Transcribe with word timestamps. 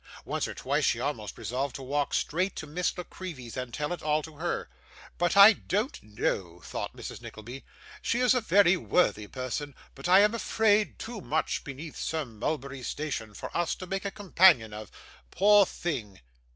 Once 0.25 0.47
or 0.47 0.55
twice 0.55 0.83
she 0.83 0.99
almost 0.99 1.37
resolved 1.37 1.75
to 1.75 1.83
walk 1.83 2.11
straight 2.11 2.55
to 2.55 2.65
Miss 2.65 2.97
La 2.97 3.03
Creevy's 3.03 3.55
and 3.55 3.71
tell 3.71 3.93
it 3.93 4.01
all 4.01 4.23
to 4.23 4.37
her. 4.37 4.67
'But 5.19 5.37
I 5.37 5.53
don't 5.53 6.01
know,' 6.01 6.59
thought 6.61 6.95
Mrs 6.95 7.21
Nickleby; 7.21 7.63
'she 8.01 8.19
is 8.19 8.33
a 8.33 8.41
very 8.41 8.75
worthy 8.75 9.27
person, 9.27 9.75
but 9.93 10.09
I 10.09 10.21
am 10.21 10.33
afraid 10.33 10.97
too 10.97 11.21
much 11.21 11.63
beneath 11.63 11.97
Sir 11.97 12.25
Mulberry's 12.25 12.87
station 12.87 13.35
for 13.35 13.55
us 13.55 13.75
to 13.75 13.85
make 13.85 14.03
a 14.03 14.09
companion 14.09 14.73
of. 14.73 14.89
Poor 15.29 15.67
thing! 15.67 16.19